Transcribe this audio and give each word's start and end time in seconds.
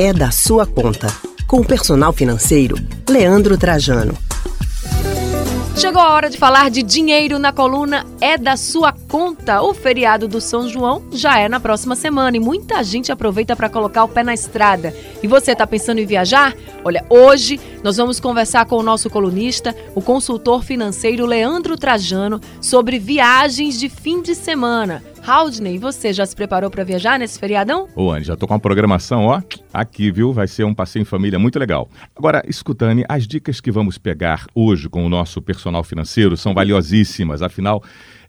é 0.00 0.12
da 0.12 0.30
sua 0.30 0.64
conta. 0.64 1.08
Com 1.44 1.58
o 1.58 1.64
personal 1.64 2.12
financeiro, 2.12 2.76
Leandro 3.10 3.58
Trajano. 3.58 4.16
Chegou 5.74 6.00
a 6.00 6.12
hora 6.12 6.30
de 6.30 6.38
falar 6.38 6.70
de 6.70 6.84
dinheiro 6.84 7.36
na 7.36 7.52
coluna 7.52 8.06
É 8.20 8.38
da 8.38 8.56
Sua 8.56 8.92
Conta. 8.92 9.60
O 9.60 9.74
feriado 9.74 10.28
do 10.28 10.40
São 10.40 10.68
João 10.68 11.02
já 11.10 11.40
é 11.40 11.48
na 11.48 11.58
próxima 11.58 11.96
semana 11.96 12.36
e 12.36 12.40
muita 12.40 12.80
gente 12.84 13.10
aproveita 13.10 13.56
para 13.56 13.68
colocar 13.68 14.04
o 14.04 14.08
pé 14.08 14.22
na 14.22 14.34
estrada. 14.34 14.94
E 15.20 15.26
você 15.26 15.50
está 15.50 15.66
pensando 15.66 15.98
em 15.98 16.06
viajar? 16.06 16.54
Olha, 16.84 17.04
hoje 17.10 17.58
nós 17.82 17.96
vamos 17.96 18.20
conversar 18.20 18.66
com 18.66 18.76
o 18.76 18.84
nosso 18.84 19.10
colunista, 19.10 19.74
o 19.96 20.00
consultor 20.00 20.62
financeiro 20.62 21.26
Leandro 21.26 21.76
Trajano, 21.76 22.40
sobre 22.60 23.00
viagens 23.00 23.80
de 23.80 23.88
fim 23.88 24.22
de 24.22 24.36
semana. 24.36 25.02
Haldney, 25.26 25.78
você 25.78 26.12
já 26.12 26.24
se 26.24 26.34
preparou 26.34 26.70
para 26.70 26.84
viajar 26.84 27.18
nesse 27.18 27.38
feriadão? 27.38 27.88
Ô, 27.94 28.10
Anne, 28.10 28.24
já 28.24 28.36
tô 28.36 28.46
com 28.46 28.54
a 28.54 28.58
programação, 28.58 29.26
ó, 29.26 29.42
aqui, 29.72 30.10
viu? 30.10 30.32
Vai 30.32 30.46
ser 30.46 30.64
um 30.64 30.74
passeio 30.74 31.02
em 31.02 31.04
família 31.04 31.38
muito 31.38 31.58
legal. 31.58 31.88
Agora, 32.16 32.42
escutane, 32.46 33.04
as 33.08 33.26
dicas 33.26 33.60
que 33.60 33.70
vamos 33.70 33.98
pegar 33.98 34.46
hoje 34.54 34.88
com 34.88 35.04
o 35.04 35.08
nosso 35.08 35.42
personal 35.42 35.84
financeiro 35.84 36.36
são 36.36 36.54
valiosíssimas, 36.54 37.42
afinal, 37.42 37.82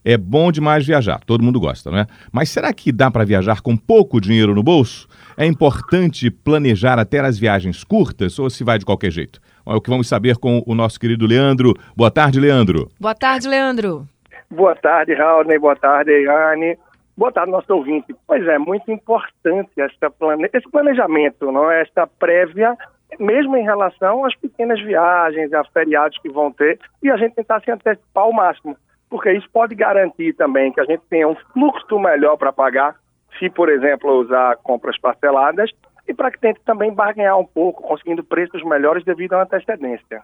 é 0.03 0.17
bom 0.17 0.51
demais 0.51 0.85
viajar, 0.85 1.19
todo 1.25 1.43
mundo 1.43 1.59
gosta, 1.59 1.91
não 1.91 1.99
é? 1.99 2.07
Mas 2.31 2.49
será 2.49 2.73
que 2.73 2.91
dá 2.91 3.11
para 3.11 3.25
viajar 3.25 3.61
com 3.61 3.75
pouco 3.75 4.19
dinheiro 4.21 4.55
no 4.55 4.63
bolso? 4.63 5.07
É 5.35 5.45
importante 5.45 6.29
planejar 6.29 6.99
até 6.99 7.19
as 7.19 7.37
viagens 7.37 7.83
curtas 7.83 8.39
ou 8.39 8.49
se 8.49 8.63
vai 8.63 8.79
de 8.79 8.85
qualquer 8.85 9.11
jeito? 9.11 9.41
É 9.65 9.73
o 9.73 9.81
que 9.81 9.89
vamos 9.89 10.07
saber 10.07 10.37
com 10.37 10.63
o 10.65 10.73
nosso 10.73 10.99
querido 10.99 11.25
Leandro. 11.25 11.73
Boa 11.95 12.09
tarde, 12.09 12.39
Leandro. 12.39 12.89
Boa 12.99 13.13
tarde, 13.13 13.47
Leandro. 13.47 14.07
Boa 14.51 14.75
tarde, 14.75 15.13
Raul. 15.13 15.45
Boa 15.59 15.75
tarde, 15.75 16.11
Iane 16.11 16.77
boa 17.19 17.33
tarde, 17.33 17.51
nosso 17.51 17.71
ouvinte. 17.73 18.15
Pois 18.25 18.47
é, 18.47 18.57
muito 18.57 18.89
importante 18.89 19.69
essa 19.77 20.09
plane... 20.09 20.49
esse 20.53 20.67
planejamento, 20.71 21.51
não 21.51 21.69
é? 21.69 21.81
esta 21.81 22.07
prévia, 22.07 22.77
mesmo 23.19 23.57
em 23.57 23.63
relação 23.63 24.23
às 24.23 24.33
pequenas 24.37 24.81
viagens, 24.81 25.51
a 25.51 25.65
feriados 25.65 26.17
que 26.19 26.29
vão 26.29 26.49
ter, 26.49 26.79
e 27.03 27.11
a 27.11 27.17
gente 27.17 27.35
tentar 27.35 27.59
se 27.59 27.69
antecipar 27.69 28.23
ao 28.23 28.31
máximo, 28.31 28.77
porque 29.09 29.33
isso 29.33 29.49
pode 29.51 29.75
garantir 29.75 30.33
também 30.33 30.71
que 30.71 30.79
a 30.79 30.85
gente 30.85 31.03
tenha 31.09 31.27
um 31.27 31.35
fluxo 31.51 31.99
melhor 31.99 32.37
para 32.37 32.53
pagar, 32.53 32.95
se, 33.37 33.49
por 33.49 33.67
exemplo, 33.67 34.21
usar 34.21 34.55
compras 34.63 34.97
parceladas, 34.97 35.69
e 36.07 36.13
para 36.13 36.31
que 36.31 36.39
tente 36.39 36.61
também 36.65 36.91
barganhar 36.91 37.37
um 37.37 37.45
pouco, 37.45 37.83
conseguindo 37.83 38.23
preços 38.23 38.63
melhores 38.63 39.03
devido 39.03 39.33
à 39.33 39.43
antecedência. 39.43 40.23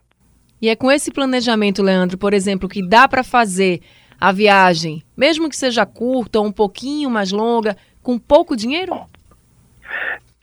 E 0.61 0.69
é 0.69 0.75
com 0.75 0.89
esse 0.89 1.11
planejamento, 1.11 1.83
Leandro, 1.83 2.17
por 2.17 2.33
exemplo, 2.33 2.69
que 2.69 2.87
dá 2.87 3.07
para 3.07 3.23
fazer 3.23 3.81
a 4.25 4.31
viagem, 4.31 5.03
mesmo 5.15 5.47
que 5.47 5.55
seja 5.55 5.85
curta 5.85 6.39
ou 6.39 6.47
um 6.47 6.51
pouquinho 6.51 7.11
mais 7.11 7.31
longa, 7.31 7.77
com 8.01 8.17
pouco 8.17 8.55
dinheiro? 8.55 8.91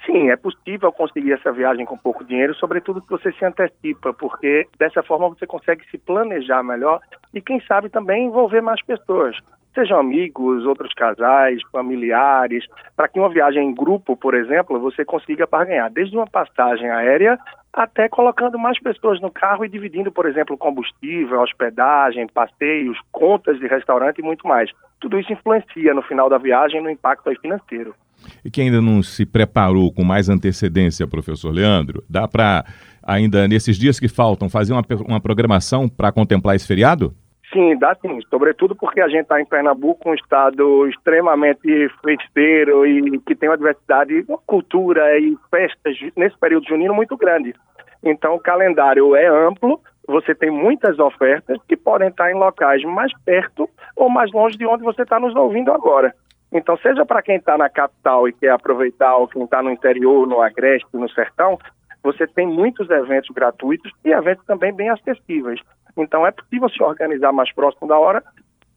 Sim, 0.06 0.30
é 0.30 0.36
possível 0.36 0.92
conseguir 0.92 1.32
essa 1.32 1.50
viagem 1.50 1.84
com 1.84 1.98
pouco 1.98 2.22
dinheiro, 2.24 2.54
sobretudo 2.54 3.00
se 3.00 3.08
você 3.08 3.32
se 3.32 3.44
antecipa, 3.44 4.14
porque 4.14 4.68
dessa 4.78 5.02
forma 5.02 5.28
você 5.30 5.48
consegue 5.48 5.84
se 5.90 5.98
planejar 5.98 6.62
melhor 6.62 7.00
e, 7.34 7.40
quem 7.40 7.60
sabe, 7.62 7.88
também 7.88 8.26
envolver 8.26 8.60
mais 8.60 8.80
pessoas. 8.84 9.36
Sejam 9.74 9.98
amigos, 9.98 10.64
outros 10.64 10.94
casais, 10.94 11.60
familiares, 11.72 12.64
para 12.94 13.08
que 13.08 13.18
uma 13.18 13.30
viagem 13.30 13.66
em 13.68 13.74
grupo, 13.74 14.16
por 14.16 14.34
exemplo, 14.34 14.78
você 14.78 15.04
consiga 15.04 15.44
barganhar 15.44 15.90
desde 15.90 16.16
uma 16.16 16.26
passagem 16.28 16.88
aérea 16.88 17.36
até 17.72 18.08
colocando 18.08 18.58
mais 18.58 18.78
pessoas 18.78 19.20
no 19.20 19.30
carro 19.30 19.64
e 19.64 19.68
dividindo, 19.68 20.12
por 20.12 20.26
exemplo, 20.26 20.58
combustível, 20.58 21.40
hospedagem, 21.40 22.26
passeios, 22.26 22.98
contas 23.10 23.58
de 23.58 23.66
restaurante 23.66 24.18
e 24.18 24.22
muito 24.22 24.46
mais. 24.46 24.70
Tudo 25.00 25.18
isso 25.18 25.32
influencia 25.32 25.94
no 25.94 26.02
final 26.02 26.28
da 26.28 26.36
viagem 26.38 26.82
no 26.82 26.90
impacto 26.90 27.30
financeiro. 27.40 27.94
E 28.44 28.50
quem 28.50 28.66
ainda 28.66 28.80
não 28.80 29.02
se 29.02 29.24
preparou 29.24 29.92
com 29.92 30.04
mais 30.04 30.28
antecedência, 30.28 31.06
professor 31.06 31.50
Leandro, 31.50 32.04
dá 32.08 32.28
para 32.28 32.64
ainda 33.02 33.48
nesses 33.48 33.76
dias 33.76 33.98
que 33.98 34.06
faltam 34.06 34.48
fazer 34.48 34.72
uma, 34.72 34.84
uma 35.06 35.20
programação 35.20 35.88
para 35.88 36.12
contemplar 36.12 36.54
esse 36.54 36.66
feriado? 36.66 37.14
Sim, 37.52 37.76
dá 37.76 37.94
sim. 37.96 38.20
Sobretudo 38.30 38.74
porque 38.74 39.00
a 39.00 39.08
gente 39.08 39.22
está 39.22 39.40
em 39.40 39.44
Pernambuco, 39.44 40.08
um 40.08 40.14
estado 40.14 40.88
extremamente 40.88 41.88
festeiro 42.02 42.86
e 42.86 43.18
que 43.20 43.34
tem 43.34 43.48
uma 43.48 43.58
diversidade, 43.58 44.24
uma 44.26 44.38
cultura 44.38 45.18
e 45.18 45.36
festas 45.50 45.96
nesse 46.16 46.38
período 46.38 46.66
junino 46.66 46.94
muito 46.94 47.16
grande. 47.16 47.54
Então, 48.02 48.34
o 48.34 48.40
calendário 48.40 49.14
é 49.14 49.26
amplo, 49.26 49.80
você 50.06 50.34
tem 50.34 50.50
muitas 50.50 50.98
ofertas 50.98 51.58
que 51.68 51.76
podem 51.76 52.08
estar 52.08 52.30
em 52.30 52.34
locais 52.34 52.82
mais 52.84 53.12
perto 53.24 53.68
ou 53.94 54.08
mais 54.08 54.32
longe 54.32 54.56
de 54.56 54.66
onde 54.66 54.82
você 54.82 55.02
está 55.02 55.20
nos 55.20 55.36
ouvindo 55.36 55.70
agora. 55.72 56.14
Então, 56.50 56.76
seja 56.78 57.04
para 57.04 57.22
quem 57.22 57.36
está 57.36 57.56
na 57.56 57.68
capital 57.68 58.26
e 58.28 58.32
quer 58.32 58.50
aproveitar, 58.50 59.16
ou 59.16 59.28
quem 59.28 59.44
está 59.44 59.62
no 59.62 59.70
interior, 59.70 60.26
no 60.26 60.40
agreste, 60.40 60.88
no 60.92 61.08
sertão, 61.10 61.58
você 62.02 62.26
tem 62.26 62.46
muitos 62.46 62.90
eventos 62.90 63.30
gratuitos 63.30 63.92
e 64.04 64.10
eventos 64.10 64.44
também 64.44 64.74
bem 64.74 64.90
acessíveis. 64.90 65.60
Então 65.96 66.26
é 66.26 66.30
possível 66.30 66.68
se 66.68 66.82
organizar 66.82 67.32
mais 67.32 67.52
próximo 67.52 67.88
da 67.88 67.98
hora 67.98 68.22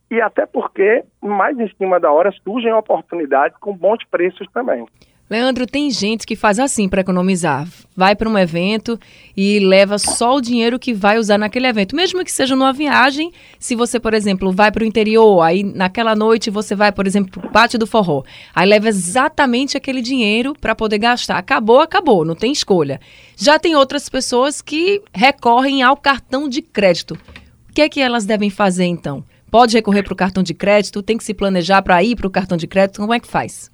e 0.10 0.22
até 0.22 0.46
porque 0.46 1.04
mais 1.22 1.58
em 1.60 1.68
cima 1.76 2.00
da 2.00 2.12
hora 2.12 2.32
surgem 2.44 2.74
oportunidades 2.74 3.58
com 3.60 3.76
bons 3.76 4.04
preços 4.06 4.48
também. 4.52 4.86
Leandro, 5.28 5.66
tem 5.66 5.90
gente 5.90 6.24
que 6.24 6.36
faz 6.36 6.60
assim 6.60 6.88
para 6.88 7.02
economizar. 7.02 7.68
Vai 7.98 8.16
para 8.16 8.30
um 8.30 8.38
evento 8.38 9.00
e 9.36 9.58
leva 9.58 9.98
só 9.98 10.36
o 10.36 10.42
dinheiro 10.42 10.78
que 10.78 10.94
vai 10.94 11.18
usar 11.18 11.40
naquele 11.40 11.66
evento, 11.66 11.96
mesmo 11.96 12.24
que 12.24 12.32
seja 12.32 12.56
numa 12.56 12.72
viagem. 12.72 13.32
Se 13.58 13.74
você, 13.74 14.00
por 14.00 14.14
exemplo, 14.14 14.52
vai 14.52 14.72
para 14.72 14.84
o 14.84 14.86
interior, 14.86 15.42
aí 15.42 15.64
naquela 15.64 16.16
noite 16.16 16.52
você 16.52 16.76
vai, 16.76 16.92
por 16.92 17.08
exemplo, 17.08 17.32
para 17.32 17.50
o 17.50 17.52
pátio 17.52 17.80
do 17.80 17.88
forró, 17.88 18.22
aí 18.54 18.68
leva 18.70 18.88
exatamente 18.88 19.76
aquele 19.76 20.00
dinheiro 20.00 20.54
para 20.62 20.76
poder 20.76 21.00
gastar. 21.00 21.40
Acabou, 21.40 21.82
acabou, 21.82 22.24
não 22.24 22.36
tem 22.36 22.52
escolha. 22.52 23.02
Já 23.36 23.58
tem 23.58 23.76
outras 23.76 24.08
pessoas 24.08 24.62
que 24.62 25.02
recorrem 25.12 25.82
ao 25.82 25.98
cartão 25.98 26.48
de 26.48 26.62
crédito. 26.62 27.18
O 27.68 27.74
que 27.74 27.82
é 27.82 27.90
que 27.90 28.00
elas 28.00 28.26
devem 28.26 28.52
fazer 28.52 28.86
então? 28.86 29.24
Pode 29.50 29.76
recorrer 29.76 30.04
para 30.04 30.14
o 30.14 30.18
cartão 30.18 30.44
de 30.44 30.54
crédito? 30.54 31.02
Tem 31.02 31.18
que 31.18 31.24
se 31.24 31.34
planejar 31.34 31.82
para 31.82 32.04
ir 32.04 32.16
para 32.16 32.28
o 32.28 32.32
cartão 32.32 32.58
de 32.58 32.68
crédito? 32.68 33.02
Como 33.02 33.14
é 33.14 33.20
que 33.20 33.28
faz? 33.28 33.74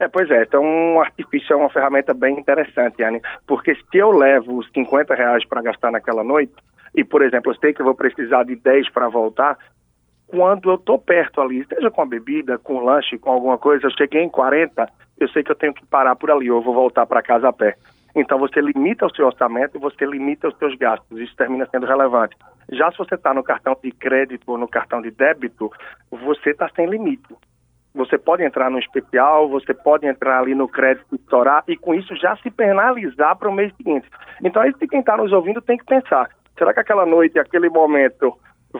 É, 0.00 0.06
pois 0.06 0.30
é, 0.30 0.42
então 0.42 0.62
um 0.62 1.00
artifício 1.00 1.52
é 1.52 1.56
uma 1.56 1.70
ferramenta 1.70 2.14
bem 2.14 2.38
interessante, 2.38 3.02
Anne, 3.02 3.20
porque 3.46 3.74
se 3.74 3.98
eu 3.98 4.10
levo 4.12 4.58
os 4.58 4.70
50 4.70 5.14
reais 5.14 5.44
para 5.44 5.62
gastar 5.62 5.90
naquela 5.90 6.22
noite, 6.22 6.54
e 6.94 7.02
por 7.02 7.22
exemplo, 7.22 7.50
eu 7.50 7.56
sei 7.56 7.72
que 7.72 7.80
eu 7.80 7.86
vou 7.86 7.94
precisar 7.94 8.44
de 8.44 8.54
10 8.54 8.90
para 8.90 9.08
voltar, 9.08 9.58
quando 10.28 10.70
eu 10.70 10.76
estou 10.76 10.98
perto 10.98 11.40
ali, 11.40 11.64
seja 11.66 11.90
com 11.90 12.02
a 12.02 12.06
bebida, 12.06 12.58
com 12.58 12.84
lanche, 12.84 13.18
com 13.18 13.30
alguma 13.30 13.58
coisa, 13.58 13.86
eu 13.86 13.90
cheguei 13.90 14.22
em 14.22 14.28
40, 14.28 14.88
eu 15.18 15.28
sei 15.30 15.42
que 15.42 15.50
eu 15.50 15.56
tenho 15.56 15.74
que 15.74 15.84
parar 15.86 16.14
por 16.14 16.30
ali, 16.30 16.50
ou 16.50 16.62
vou 16.62 16.74
voltar 16.74 17.06
para 17.06 17.22
casa 17.22 17.48
a 17.48 17.52
pé. 17.52 17.76
Então 18.14 18.38
você 18.38 18.60
limita 18.60 19.06
o 19.06 19.14
seu 19.14 19.26
orçamento 19.26 19.76
e 19.76 19.80
você 19.80 20.04
limita 20.04 20.48
os 20.48 20.58
seus 20.58 20.74
gastos. 20.76 21.18
Isso 21.18 21.34
termina 21.36 21.66
sendo 21.70 21.86
relevante. 21.86 22.36
Já 22.70 22.90
se 22.90 22.98
você 22.98 23.14
está 23.14 23.32
no 23.32 23.42
cartão 23.42 23.76
de 23.82 23.90
crédito 23.92 24.42
ou 24.46 24.58
no 24.58 24.68
cartão 24.68 25.00
de 25.00 25.10
débito, 25.10 25.70
você 26.10 26.50
está 26.50 26.68
sem 26.74 26.86
limite. 26.86 27.34
Você 27.94 28.18
pode 28.18 28.44
entrar 28.44 28.70
no 28.70 28.78
especial, 28.78 29.48
você 29.48 29.74
pode 29.74 30.06
entrar 30.06 30.40
ali 30.40 30.54
no 30.54 30.68
crédito 30.68 31.14
estourar 31.14 31.64
e 31.66 31.76
com 31.76 31.94
isso 31.94 32.14
já 32.16 32.36
se 32.36 32.50
penalizar 32.50 33.36
para 33.36 33.48
o 33.48 33.52
mês 33.52 33.74
seguinte. 33.76 34.08
Então 34.42 34.62
é 34.62 34.68
isso 34.68 34.78
que 34.78 34.86
quem 34.86 35.00
está 35.00 35.16
nos 35.16 35.32
ouvindo 35.32 35.60
tem 35.60 35.76
que 35.76 35.84
pensar. 35.84 36.28
Será 36.56 36.72
que 36.74 36.80
aquela 36.80 37.06
noite, 37.06 37.38
aquele 37.38 37.68
momento 37.68 38.36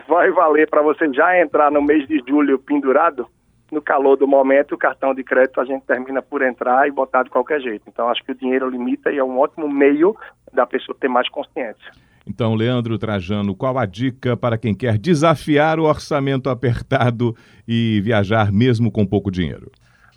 vai 0.07 0.29
valer 0.31 0.69
para 0.69 0.81
você 0.81 1.11
já 1.13 1.39
entrar 1.39 1.71
no 1.71 1.81
mês 1.81 2.07
de 2.07 2.21
julho 2.27 2.59
pendurado? 2.59 3.27
No 3.71 3.81
calor 3.81 4.15
do 4.15 4.27
momento, 4.27 4.73
o 4.73 4.77
cartão 4.77 5.13
de 5.13 5.23
crédito 5.23 5.61
a 5.61 5.65
gente 5.65 5.85
termina 5.85 6.21
por 6.21 6.41
entrar 6.41 6.87
e 6.87 6.91
botar 6.91 7.23
de 7.23 7.29
qualquer 7.29 7.61
jeito. 7.61 7.83
Então 7.87 8.09
acho 8.09 8.23
que 8.23 8.31
o 8.31 8.35
dinheiro 8.35 8.69
limita 8.69 9.11
e 9.11 9.17
é 9.17 9.23
um 9.23 9.37
ótimo 9.37 9.69
meio 9.69 10.15
da 10.51 10.65
pessoa 10.65 10.97
ter 10.99 11.07
mais 11.07 11.29
consciência. 11.29 11.91
Então, 12.29 12.53
Leandro 12.53 12.99
Trajano, 12.99 13.55
qual 13.55 13.75
a 13.79 13.87
dica 13.87 14.37
para 14.37 14.55
quem 14.55 14.75
quer 14.75 14.99
desafiar 14.99 15.79
o 15.79 15.85
orçamento 15.85 16.47
apertado 16.47 17.35
e 17.67 17.99
viajar 18.01 18.51
mesmo 18.51 18.91
com 18.91 19.03
pouco 19.03 19.31
dinheiro? 19.31 19.71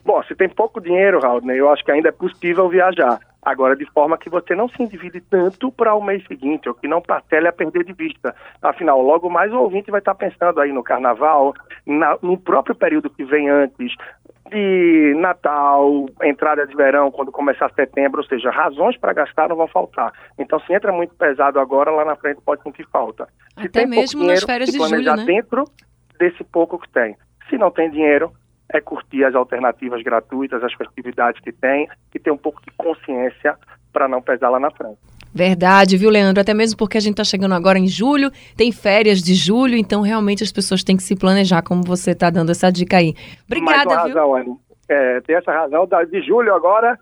Bom, 0.04 0.22
se 0.24 0.34
tem 0.34 0.48
pouco 0.48 0.78
dinheiro, 0.78 1.20
Raul, 1.20 1.40
eu 1.50 1.70
acho 1.70 1.82
que 1.82 1.90
ainda 1.90 2.10
é 2.10 2.12
possível 2.12 2.68
viajar. 2.68 3.18
Agora, 3.40 3.74
de 3.74 3.84
forma 3.86 4.18
que 4.18 4.28
você 4.28 4.54
não 4.54 4.68
se 4.68 4.80
endivide 4.80 5.20
tanto 5.20 5.72
para 5.72 5.94
o 5.94 6.04
mês 6.04 6.24
seguinte, 6.26 6.68
ou 6.68 6.74
que 6.74 6.86
não 6.86 7.00
parcele 7.00 7.48
a 7.48 7.52
perder 7.52 7.82
de 7.84 7.92
vista. 7.92 8.34
Afinal, 8.60 9.00
logo 9.02 9.28
mais 9.28 9.52
o 9.52 9.58
ouvinte 9.58 9.90
vai 9.90 9.98
estar 9.98 10.14
pensando 10.14 10.60
aí 10.60 10.72
no 10.72 10.82
carnaval, 10.82 11.54
na, 11.84 12.16
no 12.22 12.38
próprio 12.38 12.74
período 12.74 13.10
que 13.10 13.24
vem 13.24 13.48
antes, 13.48 13.94
de 14.52 15.14
Natal, 15.18 16.06
entrada 16.22 16.66
de 16.66 16.76
verão, 16.76 17.10
quando 17.10 17.32
começar 17.32 17.72
setembro, 17.74 18.20
ou 18.20 18.26
seja, 18.26 18.50
razões 18.50 18.96
para 18.98 19.14
gastar 19.14 19.48
não 19.48 19.56
vão 19.56 19.66
faltar. 19.66 20.12
Então, 20.38 20.60
se 20.60 20.72
entra 20.72 20.92
muito 20.92 21.14
pesado 21.14 21.58
agora, 21.58 21.90
lá 21.90 22.04
na 22.04 22.16
frente 22.16 22.40
pode 22.44 22.62
sentir 22.62 22.86
falta. 22.88 23.26
Se 23.58 23.66
Até 23.66 23.86
mesmo 23.86 24.20
dinheiro, 24.20 24.40
nas 24.40 24.44
férias 24.44 24.70
de 24.70 24.78
julho, 24.78 25.16
né? 25.16 25.24
dentro 25.24 25.64
desse 26.18 26.44
pouco 26.44 26.78
que 26.78 26.88
tem. 26.90 27.16
Se 27.48 27.56
não 27.56 27.70
tem 27.70 27.90
dinheiro, 27.90 28.30
é 28.72 28.80
curtir 28.80 29.24
as 29.24 29.34
alternativas 29.34 30.02
gratuitas, 30.02 30.62
as 30.62 30.72
festividades 30.74 31.40
que 31.40 31.52
tem 31.52 31.88
e 32.14 32.18
ter 32.18 32.30
um 32.30 32.38
pouco 32.38 32.60
de 32.62 32.70
consciência 32.76 33.56
para 33.92 34.06
não 34.06 34.22
pesar 34.22 34.50
lá 34.50 34.60
na 34.60 34.70
frente. 34.70 34.98
Verdade, 35.34 35.96
viu, 35.96 36.10
Leandro? 36.10 36.40
Até 36.40 36.52
mesmo 36.52 36.76
porque 36.76 36.98
a 36.98 37.00
gente 37.00 37.12
está 37.12 37.24
chegando 37.24 37.54
agora 37.54 37.78
em 37.78 37.86
julho, 37.86 38.30
tem 38.56 38.70
férias 38.70 39.22
de 39.22 39.34
julho, 39.34 39.76
então 39.76 40.02
realmente 40.02 40.42
as 40.42 40.52
pessoas 40.52 40.84
têm 40.84 40.96
que 40.96 41.02
se 41.02 41.16
planejar, 41.16 41.62
como 41.62 41.82
você 41.82 42.10
está 42.10 42.30
dando 42.30 42.50
essa 42.50 42.70
dica 42.70 42.98
aí. 42.98 43.14
Obrigada, 43.46 43.84
Mais 43.86 44.04
viu? 44.04 44.14
razão, 44.14 44.36
Anne. 44.36 44.56
É, 44.88 45.20
tem 45.22 45.36
essa 45.36 45.50
razão, 45.52 45.88
de 46.10 46.22
julho 46.22 46.54
agora 46.54 46.98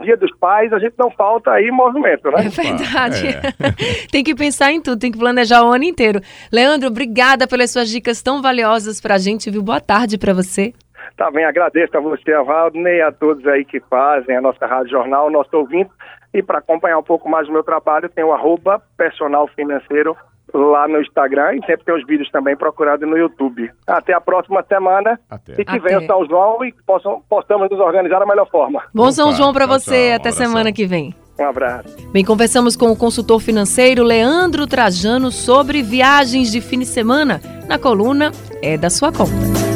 Dia 0.00 0.16
dos 0.16 0.34
Pais, 0.38 0.72
a 0.72 0.78
gente 0.78 0.94
não 0.98 1.10
falta 1.10 1.50
aí 1.50 1.70
movimento, 1.70 2.30
né? 2.30 2.46
É 2.46 2.48
verdade. 2.48 3.26
É. 3.26 4.08
tem 4.10 4.24
que 4.24 4.34
pensar 4.34 4.72
em 4.72 4.80
tudo, 4.80 4.98
tem 4.98 5.12
que 5.12 5.18
planejar 5.18 5.62
o 5.64 5.70
ano 5.70 5.84
inteiro. 5.84 6.20
Leandro, 6.50 6.88
obrigada 6.88 7.46
pelas 7.46 7.70
suas 7.70 7.90
dicas 7.90 8.22
tão 8.22 8.40
valiosas 8.40 9.00
para 9.00 9.16
a 9.16 9.18
gente, 9.18 9.50
viu? 9.50 9.62
Boa 9.62 9.80
tarde 9.80 10.16
para 10.16 10.32
você. 10.32 10.72
Tá 11.16 11.30
bem, 11.30 11.44
agradeço 11.44 11.94
a 11.96 12.00
você, 12.00 12.32
a 12.32 12.42
Valdney, 12.42 13.02
a 13.02 13.12
todos 13.12 13.46
aí 13.46 13.66
que 13.66 13.80
fazem 13.80 14.34
a 14.34 14.40
nossa 14.40 14.66
Rádio 14.66 14.92
Jornal, 14.92 15.26
o 15.26 15.30
nosso 15.30 15.54
ouvinte. 15.54 15.90
E 16.34 16.42
para 16.42 16.58
acompanhar 16.58 16.98
um 16.98 17.02
pouco 17.02 17.28
mais 17.28 17.46
do 17.46 17.52
meu 17.52 17.62
trabalho, 17.62 18.08
tem 18.08 18.24
o 18.24 18.32
arroba 18.32 18.82
personal 18.96 19.46
financeiro 19.48 20.16
lá 20.54 20.86
no 20.86 21.00
Instagram 21.00 21.54
e 21.54 21.66
sempre 21.66 21.84
tem 21.84 21.94
os 21.94 22.06
vídeos 22.06 22.30
também 22.30 22.56
procurados 22.56 23.08
no 23.08 23.16
YouTube. 23.16 23.70
Até 23.86 24.12
a 24.12 24.20
próxima 24.20 24.62
semana 24.68 25.18
Até. 25.30 25.54
e 25.60 25.64
que 25.64 25.78
venha 25.78 25.98
o 25.98 26.06
São 26.06 26.26
João 26.26 26.64
e 26.64 26.72
possam, 26.86 27.22
possamos 27.28 27.70
nos 27.70 27.80
organizar 27.80 28.18
da 28.18 28.26
melhor 28.26 28.48
forma. 28.50 28.82
Bom 28.94 29.04
Opa, 29.04 29.12
São 29.12 29.32
João 29.32 29.52
para 29.52 29.66
você, 29.66 30.08
tchau, 30.08 30.16
até 30.16 30.30
semana 30.30 30.72
que 30.72 30.86
vem. 30.86 31.14
Um 31.38 31.46
abraço. 31.46 31.96
Bem, 32.12 32.24
conversamos 32.24 32.76
com 32.76 32.90
o 32.90 32.96
consultor 32.96 33.40
financeiro 33.40 34.04
Leandro 34.04 34.66
Trajano 34.66 35.30
sobre 35.30 35.82
viagens 35.82 36.52
de 36.52 36.60
fim 36.60 36.80
de 36.80 36.86
semana 36.86 37.40
na 37.66 37.78
coluna 37.78 38.30
É 38.62 38.76
da 38.76 38.90
Sua 38.90 39.10
Conta. 39.10 39.71